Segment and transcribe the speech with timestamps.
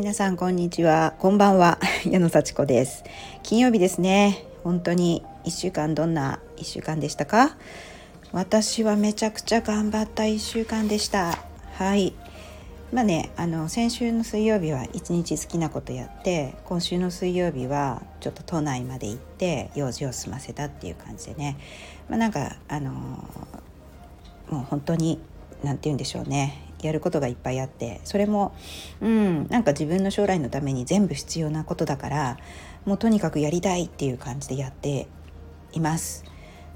[0.00, 1.12] 皆さんこんにちは。
[1.18, 1.78] こんばんは。
[2.08, 3.04] 矢野幸子です。
[3.42, 4.46] 金曜日ですね。
[4.64, 7.58] 本当に1週間どんな1週間でしたか？
[8.32, 11.36] 私はめちゃくちゃ頑張った1週間でした。
[11.74, 12.14] はい。
[12.94, 21.58] まあねあの先週の水曜日は一日好きなことやって今週の水曜日はちょっと都内まで行って用事を済ませたっていう感じでね。
[22.08, 23.18] まあなんかあのも
[24.52, 25.20] う本当に
[25.62, 26.69] 何て言うんでしょうね。
[26.86, 28.54] やることがいっぱいあってそれも
[29.00, 32.38] うんなんか自分の将来のために全部必要なことだから
[32.84, 35.06] もうとにかくやりたいっていう感じでやって
[35.72, 36.24] います。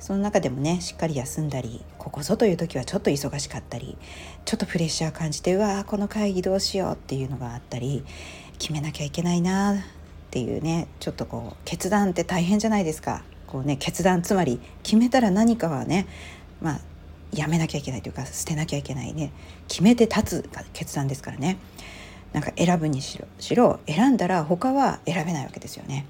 [0.01, 3.97] その中でもねしっかり休んだりここぞという時はちょっと忙しかったり
[4.45, 8.05] ちょっとプレッシャー感じてうわーこの会議どうしようっていうのがあったり
[8.59, 9.77] 決めなきゃいけないなっ
[10.31, 13.23] ていうねちょっとこう決断って大変じゃないですか。
[13.47, 16.07] こうね決断つまり決めたら何かはね
[16.61, 16.81] まあ
[17.35, 19.33] やめなきゃいけないというか捨てなきゃいけないね
[19.69, 21.59] 決めて立つが決断ですからね
[22.33, 26.05] なんか選ぶにしろしろ選んだら他は選べないわけですよね。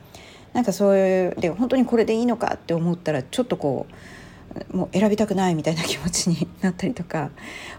[0.54, 3.86] なんかそういうで本当にこれでいいのかって思ったらちょっとこ
[4.72, 7.30] うもう選びたくないみたいな気持ちになったりとか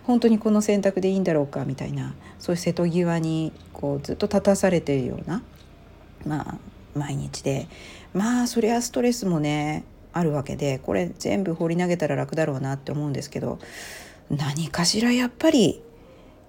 [0.03, 5.41] 本当にこの選択でいいんだろうかみたいなそういう瀬戸際にこうずっと立たされているような
[6.25, 6.57] まあ
[6.93, 7.67] 毎日で
[8.13, 9.85] まあそりゃストレスもね
[10.15, 13.59] あるわけでこれ全部放り投げたら楽だろうなって思うんですけど
[14.29, 15.83] 何かしらやっぱり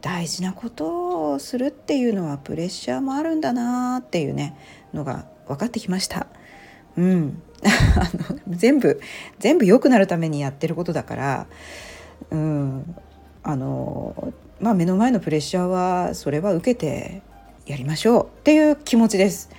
[0.01, 4.57] 大事なことをするっていうのはプレッシャーもあるんだなっていうね
[4.95, 6.29] のが分かってきました。
[6.97, 7.43] うん、
[7.97, 9.01] あの全部
[9.41, 11.47] 全部良くなるためにやってることだから、
[12.31, 12.97] うん、
[13.43, 17.23] あのまあ目の前のプレッシャーはそれは受けて
[17.67, 19.51] やりましょうっていう気持ちです。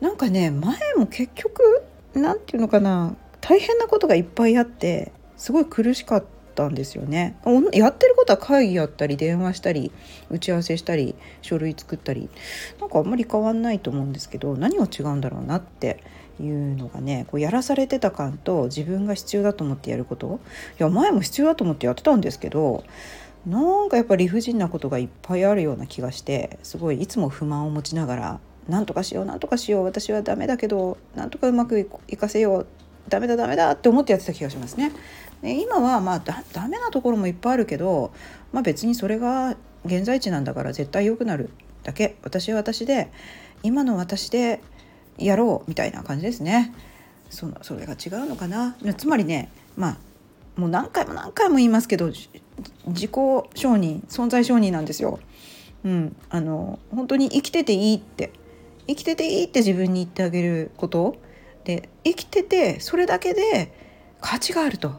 [0.00, 1.82] なんかね前も結局
[2.14, 7.36] 何て言うのかな大変なことがいっぱいあってすごい苦しかったんですよね。
[7.74, 9.92] やってることは会議やったり電話したり
[10.30, 12.30] 打ち合わせしたり書類作ったり
[12.80, 16.02] なんかあんまり変わんないと思うんですけど何が違うんだろうなって
[16.40, 20.40] いうのがねこうやらされてた感と自分が必要だと思ってやること
[20.80, 22.82] いや前も必要だと思ってやってたんですけど
[23.44, 32.66] なんかやっぱ理不尽なことがいっぱいあるような気がしてすごいいつも不満を持ちながら何とかしよう何とかしよう私はダメだけど何とかうまくいかせよう
[33.08, 34.92] ダメだダメだって思ってやってた気がしますね。
[35.42, 38.12] で今はまあだダメなところもいっぱいあるけど、
[38.52, 41.50] まあ、別にそれが現在地なんだから絶対良くなる
[41.82, 43.10] だけ私は私で
[43.62, 44.62] 今の私で
[45.18, 46.74] やろうみたいな感じですね。
[47.30, 49.96] そのそれが違うのかなつまりねまあ
[50.60, 55.18] もう何回も何回も言いますけど自己承認存在承認なんですよ。
[55.84, 58.32] うん、あの本当に生きてていいって
[58.86, 61.16] 生きてていいって自分に言ってあげること
[61.64, 63.72] で生きててそれだけで
[64.20, 64.92] 価値があると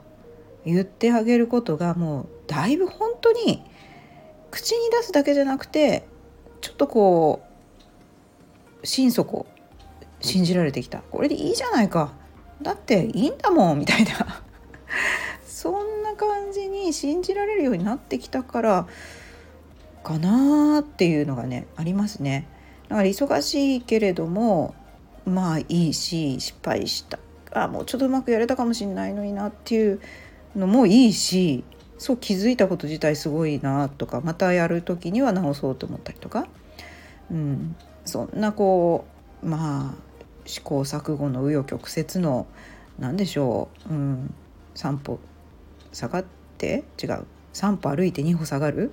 [0.65, 3.63] 言ってあげることがもうだいぶ本当に
[4.51, 6.07] 口に出すだけじゃなくて
[6.61, 7.43] ちょっとこ
[8.81, 9.45] う心底
[10.21, 10.99] 信じられてきた。
[11.11, 12.13] これでいいじゃないか。
[12.61, 14.41] だっていいんだもんみたいな。
[15.45, 18.87] そんな感じに信じられるようになってきたから
[20.03, 22.47] かなっていうのがねありますね。
[22.87, 24.73] だから忙しいけれども
[25.25, 27.19] まあいいし失敗した。
[27.53, 30.01] あもうちょっとうまくやれたかもしれないのになっていう
[30.55, 31.63] のもいいし
[31.97, 36.47] そう気づいたこと自体すごいなとかまたやる時には直そうと思ったりとか、
[37.31, 39.05] うん、そんなこ
[39.41, 40.05] うまあ
[40.45, 42.45] 試行錯誤の紆余曲折の
[42.99, 44.33] 何でしょう、うん、
[44.75, 45.19] 3歩
[45.93, 46.25] 下がっ
[46.57, 47.25] て違う。
[47.53, 48.91] 3歩歩いて2歩下がる、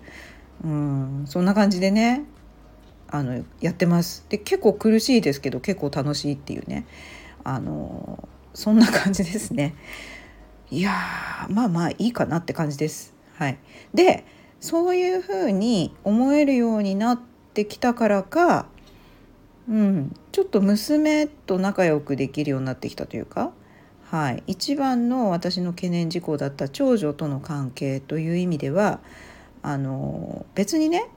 [0.65, 2.25] うん、そんな感じでね。
[3.13, 4.25] あのやってます。
[4.31, 6.87] で結構苦しいですけど結構楽しいっていうね。
[7.45, 9.75] あのそんな感じですね。
[10.71, 10.93] いや
[11.51, 13.15] まあまあいいかなって感じです。
[13.35, 13.59] はい、
[13.93, 14.25] で
[14.61, 17.21] そういうふうに思えるようになっ
[17.53, 18.67] てきたからか、
[19.69, 23.53] うん、ちょっと娘と仲良くできるようになってきたというか、
[24.05, 29.01] はい、一番の私の懸念事項だった長女との関係という意味では
[29.63, 31.09] あの別にね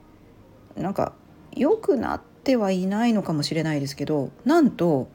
[0.76, 1.14] なんか
[1.56, 5.08] 良くなってはいないのかもしれないですけどなんと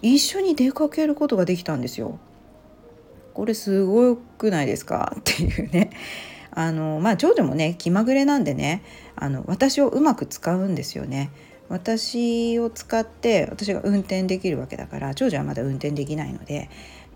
[0.00, 2.18] 一緒に出かけることができたんですよ。
[3.34, 5.14] これすごくないですか？
[5.20, 5.90] っていうね。
[6.54, 8.82] あのまあ長女もね気まぐれなんでね
[9.16, 11.30] あの私をうまく使うんですよね。
[11.68, 16.68] 私を使って私が運転できるわけだから長女はまだ運転できないので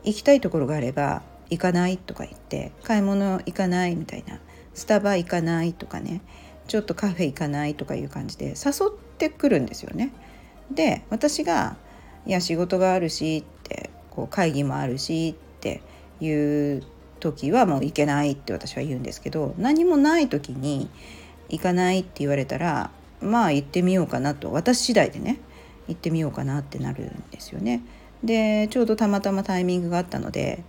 [0.04, 4.40] 行きたいところがあれば行かないとか言って買い物行かないみたいな
[4.72, 6.22] スタバ行かないとかね
[6.66, 10.12] ちょっとカフェ行かないとかいう感じで誘ってくるんですよね。
[10.70, 11.76] で私が
[12.26, 15.80] 「いや仕事があるし」ってこう会議もあるしって
[16.20, 16.82] いう
[17.20, 20.88] 時はもう行けないって私は言うんですけど何もない時に
[21.48, 22.90] 行かないって言われたら
[23.20, 25.38] まあ行ってみようかなと私次第でね
[25.88, 27.82] 行ってみようかなってなるんですよね。
[28.24, 30.64] でちょうどたまたまタイミングがあったので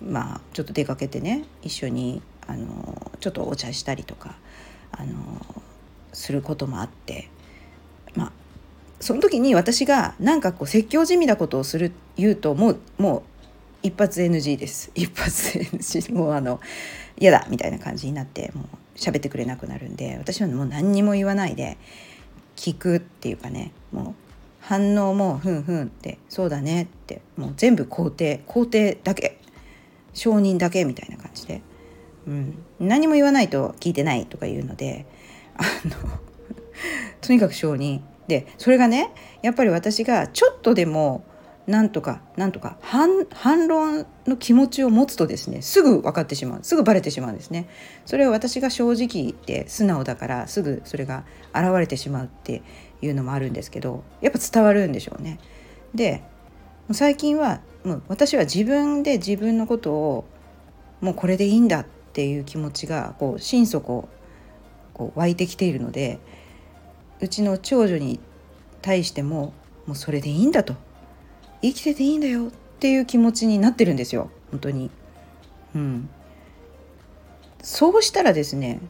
[0.00, 4.36] まあちょっと出かけてね一緒にあのちょっとお茶したりとか
[4.92, 5.62] あの
[6.12, 7.28] することもあって
[8.14, 8.32] まあ
[9.00, 13.22] その時に私がなんかこう説教じみなことをする言うともうもう
[13.82, 14.90] 一発 NG です。
[14.96, 16.60] 一発 NG もうあの
[17.18, 21.78] 嫌だみたいな感じになってもう喋ってくれなくなるんで私はもう何にも言わないで
[22.56, 24.14] 聞くっていうかねもう
[24.60, 29.38] 反応もふんふんってそうだねってもう全部肯定肯定だけ
[30.14, 31.62] 承認だけみたいな感じで、
[32.28, 35.06] うん、何も言わないと聞いてないとか言うので
[35.56, 35.96] あの
[37.22, 39.10] とにかく承認でそれがね
[39.40, 41.24] やっぱり私がちょっとでも
[41.66, 43.26] なんとかなんとか反
[43.66, 46.60] 論の気持ちを持つとですねすぐ分かってしまう。
[46.62, 47.68] すぐバレてしまうんですね。
[48.06, 52.62] それは私が正直で素直だからすぐそれが現れてしまうって
[53.02, 55.38] いうのもあるんですけどやっぱ伝わるんでしょうね。
[55.94, 56.22] で
[56.92, 60.24] 最近はもう私は自分で自分のことを
[61.02, 61.86] もうこれでいいんだっ
[62.18, 64.08] っていう気持ちがこう心底
[64.92, 66.18] こう湧いてきているので
[67.20, 68.18] うちの長女に
[68.82, 69.52] 対しても
[69.86, 70.74] もうそれでいいんだと。
[71.62, 72.48] 生きてていいんだよ。
[72.48, 72.50] っ
[72.80, 74.30] ていう気持ちになってるんですよ。
[74.50, 74.90] 本当に。
[75.76, 76.08] うん、
[77.62, 78.80] そうしたらですね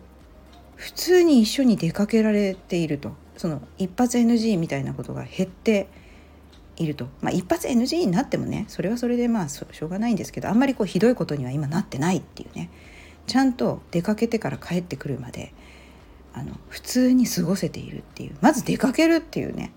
[0.76, 3.12] 普通に一緒に出かけられていると。
[3.36, 5.88] その一発 NG みたいなことが減って
[6.78, 12.70] いると、まあ、一発 NG になってもねそれはそれでまあしょうがないんですけどあんまりこうひどいことには今なってないっていうね。
[13.28, 15.54] ちゃんと出かけてから帰ってくるまで
[16.34, 19.72] あの普通に過ごせているっていうまず出かけるっていうね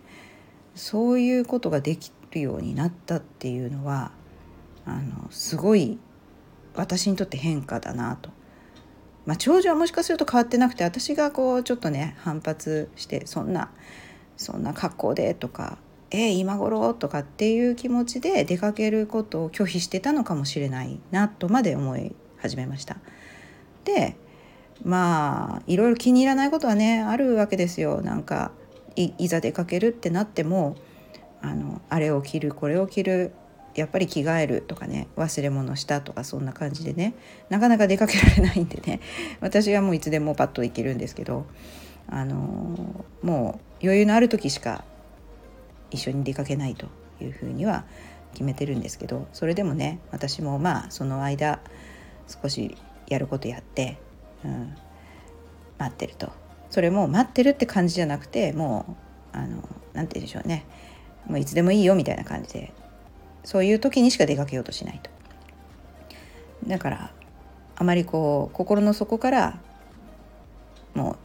[0.73, 4.11] そういうことができるようになったっていうのは
[4.85, 5.99] あのすごい
[6.73, 8.29] 私にとって変化だなと。
[9.25, 13.69] まあ、長女はもしかすると変わってなくて私がこうちょっとね反発してそんな
[14.35, 15.77] そんな格好でとか
[16.11, 22.97] えー、今頃とかっていう気持ちで出かけることを拒否してたのかもしれないなとまで思い始めました。
[23.83, 24.15] で
[24.83, 28.01] まあいろいろ気に入らないことはねあるわけですよ。
[28.01, 28.51] なんか
[28.95, 30.75] いざ出かけるってなっても
[31.41, 33.31] あのあれを着るこれを着る
[33.75, 37.15] やっぱり着替えるとかね忘れ物したとかそんな感じでね
[37.49, 38.99] なかなか出かけられないんでね
[39.39, 41.45] 私はもういつでもパッと行けるんですけど
[42.09, 44.83] あのもう余裕のある時しか
[45.89, 46.87] 一緒に出かけないと
[47.21, 47.85] いうふうには
[48.33, 51.59] 決めてるんですけどそれでもね私もまあその間
[52.27, 52.77] 少し
[53.13, 53.97] やることやって、
[54.43, 54.75] うん、
[55.77, 56.31] 待ってると
[56.69, 58.97] それも待ってるって感じじゃなくても
[59.33, 60.65] うあの何て言うんでしょうね
[61.27, 62.73] もういつでもいいよみたいな感じで
[63.43, 65.09] そういう時にしか出かけようとしないと。
[66.67, 67.11] だから
[67.75, 69.59] あまりこう心の底から
[70.93, 71.17] も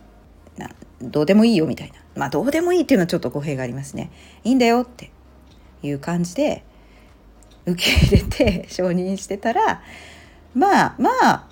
[0.56, 0.70] うな
[1.02, 4.10] どうでもいいよみたいなまあどうでもいいっていうのはちょっと語弊がありますね。
[4.44, 5.10] いいんだよって
[5.82, 6.64] いう感じで
[7.66, 9.82] 受け入れて承認してたら
[10.54, 11.45] まあまあ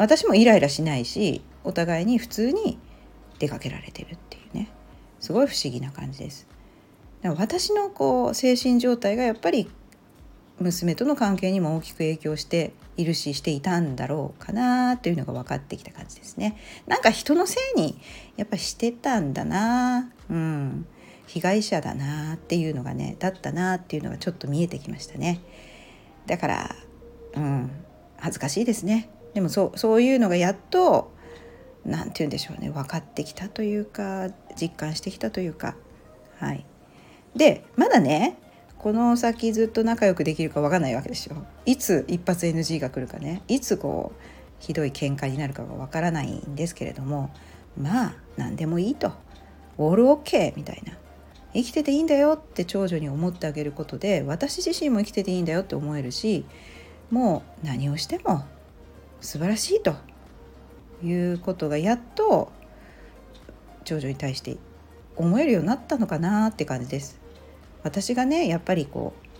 [0.00, 2.78] 私もイライラしないしお互いに普通に
[3.38, 4.70] 出かけられてるっていうね
[5.20, 6.46] すごい不思議な感じです。
[7.22, 9.70] 私のこう精神状態がやっぱり
[10.58, 16.56] 娘との関係にも大きく影響しているししていたんだろうかなというのが分かってきた感じですね。
[16.86, 18.00] なんか人のせいに
[18.38, 20.86] やっぱしてたんだな、うん、
[21.26, 25.42] 被害者だなっていうのがねだったなっていうのがちょっと見えてきましたね。
[26.24, 26.76] だから、
[27.34, 27.70] うん、
[28.16, 29.10] 恥ずかしいですね。
[29.34, 31.12] でもそうそういうのがやっと
[31.84, 34.28] 何て言うんでしょうね分かってきたというか
[34.60, 35.76] 実感してきたというか。
[36.38, 36.64] はい。
[37.36, 38.38] でまだね
[38.78, 41.36] この先ずっと仲良くできるか分かんないわけですよ。
[41.66, 43.42] いつ一発 NG が来るかね。
[43.46, 44.22] いつこう
[44.58, 47.30] ひどい喧嘩になるかが分からないんですけれども。
[47.78, 49.12] まあ何でもいいと。
[49.78, 50.94] オールオッケーみたいな。
[51.52, 56.44] 生きてていいんだよって長女に思ってあげることで私自身も生きてていいんだよって思えるし
[57.10, 58.44] もう何をしても
[59.20, 59.94] 素晴らしいと
[61.02, 62.50] いうことがやっと
[63.84, 64.56] 長女に対して
[65.16, 67.20] 思えるようになったのかなって感じです。
[67.82, 69.30] 私がねやっぱりこう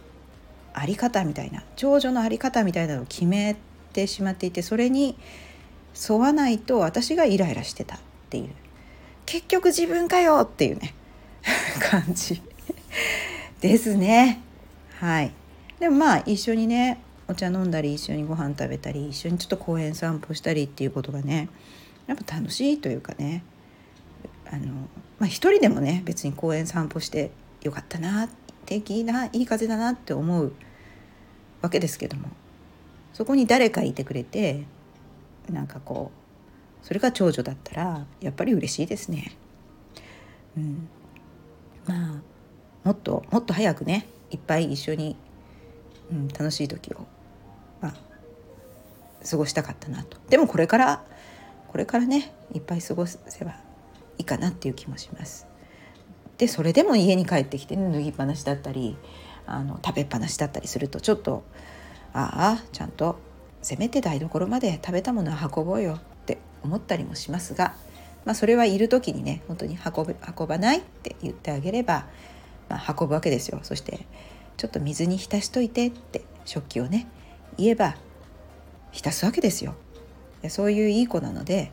[0.73, 3.57] あり方みたいな長女のあり方みたいなのを決め
[3.93, 5.17] てしまっていてそれに
[6.09, 7.99] 沿わないと私がイライラしてたっ
[8.31, 8.51] ていう
[9.27, 10.95] 結局自分かよっていうね
[11.81, 12.41] 感じ
[13.61, 14.41] ですね
[14.99, 15.33] はい
[15.79, 21.49] でもまあ一緒にねお茶飲んだり一緒にご飯食べたり一緒にちょっと公園散歩したりっていうことがね
[22.09, 23.45] やっぱ楽しいというかね
[24.51, 24.67] あの
[25.21, 27.31] まあ一人でもね別に公園散歩して
[27.63, 28.29] よかったな
[28.67, 30.53] 天気いいないい風だなって思う
[31.63, 32.29] わけですけども
[33.13, 34.65] そこに誰かいてくれて
[35.49, 36.11] なんかこ
[36.83, 39.37] うそれが長女だったらやっぱり嬉しいですね。
[40.57, 40.89] うん、
[41.87, 42.21] まあ
[42.83, 45.17] もっともっと早くねいっぱい一緒に、
[46.11, 47.07] うん、楽しい時を、
[49.29, 51.05] 過ごしたかったなとでもこれから
[51.69, 53.53] これからねいっぱい過ごせば
[54.19, 55.47] いいかなっていう気もします。
[56.39, 58.97] でそれでも家に帰ってきて、ね、脱ぎっぱなしだったり
[59.47, 61.45] あの食べっぱなしだったりするとちょっと
[62.15, 63.19] ああちゃんと
[63.63, 67.75] せめて台所まで食べたものは運ぼうよって思ったりもしますが、
[68.25, 72.07] まあ、それはいる時にね本当に運ぶ運ばないって言ってあげれば、
[72.69, 74.07] まあ、運ぶわけですよそして
[74.57, 77.07] ちょっと水に浸しといてって食器をね
[77.59, 77.97] 言えば
[78.93, 79.75] 浸すわけですよ。
[80.49, 81.71] そういういい子なので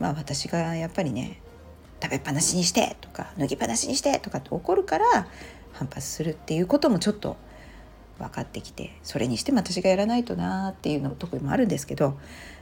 [0.00, 1.40] まあ私がやっぱりね
[2.02, 5.28] 食べっぱなしにしてとか脱ぎっぱなしにしてとかって怒るから
[5.72, 7.36] 反発するっていうこともちょっと
[8.18, 12.18] 分かってきてそれにしても私がやらないとなっていうのとこもあるんですけど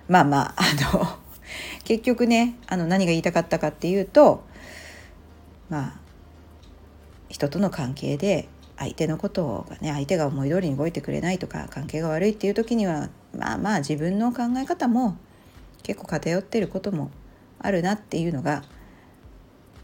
[0.09, 1.07] まあまああの
[1.85, 4.45] 結局ねあの何が言いたかったかっていうと
[5.71, 6.00] まあ
[7.29, 15.16] 人との関係で相手のことがね相手が思い通りに動いてくれないとか関係が悪いっていう時にはまあまあ自分の考え方も
[15.82, 17.11] 結構偏ってることも
[17.58, 18.62] あるなっていうのが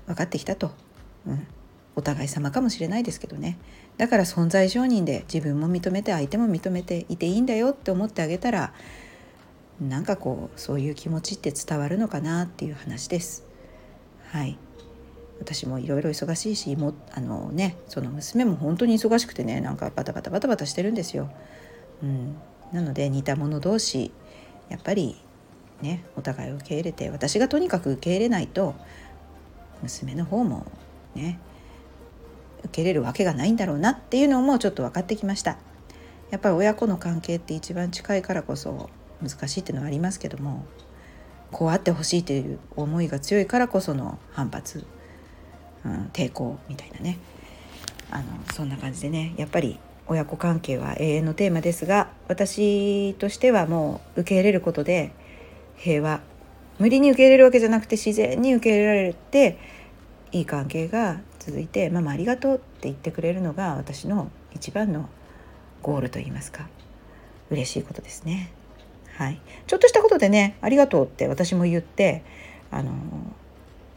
[0.07, 0.71] 分かってきたと、
[1.27, 1.47] うん、
[1.97, 3.59] お互い様かもしれないですけどね。
[3.97, 8.73] だから存在承認で自分も認めて相手も認めていていいんだよって思ってあげたら
[9.81, 13.45] なんかこうそういう気持ちって伝わるのかなっていう話です。
[14.31, 14.59] はい。
[15.45, 21.31] 私もいろいろ忙しいしもあのねその娘も本当に忙しくてねなんかバタバタバタバタしてるんですよ。
[22.03, 22.37] うん、
[22.73, 24.11] なので似た者同士
[24.71, 25.17] やっぱり
[25.83, 28.75] ねお互い受け入れて私がとにかく受け入れないと
[29.83, 30.67] 娘の方も
[31.15, 31.39] ね
[32.61, 35.59] 受け入れるわけがないんだろうなっていうのもちょっと分かってきました
[36.31, 38.89] やっぱり親子の関係って一番近いからこそ
[39.23, 40.65] 難しいっていうのはありますけども
[41.53, 44.85] こうあってほしいという思いが強いからこその反発、
[45.85, 47.19] うん、抵抗みたいなね。
[48.11, 49.35] あのそんな感じでね。
[49.37, 55.13] やっぱり親子関係は永遠のテーマですが私としてはもう受け入れることで
[55.77, 56.21] 平和
[56.79, 59.59] 無理に受け入れるわけじゃなくて自然に受け入れられて
[60.33, 65.09] いい関係が続いて「ママありがとう」って言ってくれるのが私の一番の
[65.83, 66.69] ゴールと言いますか
[67.51, 68.51] 嬉しいことですね。
[69.17, 72.23] はい、ちょっとしたことでね「ありがとう」って私も言って
[72.71, 72.93] あの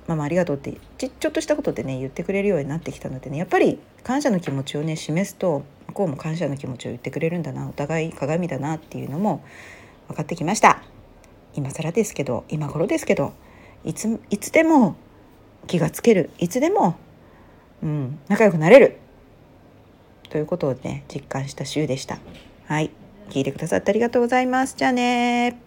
[0.07, 9.43] ママありがとうってちちょっとしたことでね言ってくれるようになってきたのでねやっぱり感謝の気持ちをね示すと向こうも感謝の気持ちを言ってくれるんだなお互い鏡だなっていうのも
[10.07, 10.81] 分かってきました。
[11.53, 13.33] 今更ですけど今頃ですけど
[13.83, 14.95] いついつでも
[15.67, 16.29] 気がつける。
[16.39, 16.97] いつでも
[17.83, 18.97] うん、仲良くなれる。
[20.29, 22.19] ということをね実感した週でした。
[22.65, 22.91] はい。
[23.29, 24.75] 聞いてくださってありがとうございます。
[24.77, 25.66] じゃあね